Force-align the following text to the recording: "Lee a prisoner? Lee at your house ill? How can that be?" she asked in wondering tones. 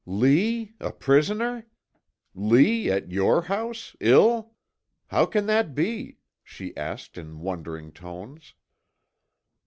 "Lee 0.07 0.73
a 0.79 0.91
prisoner? 0.91 1.67
Lee 2.33 2.89
at 2.89 3.11
your 3.11 3.43
house 3.43 3.95
ill? 3.99 4.55
How 5.09 5.27
can 5.27 5.45
that 5.45 5.75
be?" 5.75 6.17
she 6.43 6.75
asked 6.75 7.19
in 7.19 7.37
wondering 7.39 7.91
tones. 7.91 8.55